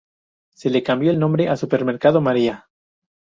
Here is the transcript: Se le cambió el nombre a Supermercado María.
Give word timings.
Se 0.55 0.71
le 0.71 0.81
cambió 0.81 1.11
el 1.11 1.19
nombre 1.19 1.47
a 1.47 1.55
Supermercado 1.55 2.21
María. 2.21 2.67